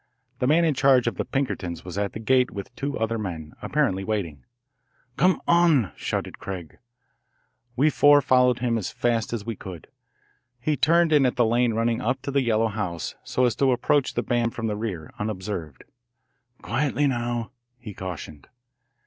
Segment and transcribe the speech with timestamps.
[0.39, 3.53] The man in charge of the Pinkertons was at the gate with two other men,
[3.61, 4.45] apparently waiting.
[5.15, 6.79] "Come on!" shouted Craig.
[7.75, 9.89] We four followed him as fast as we could.
[10.59, 13.71] He turned in at the lane running up to the yellow house, so as to
[13.73, 15.83] approach the barn from the rear, unobserved.
[16.63, 18.47] "Quietly, now," he cautioned.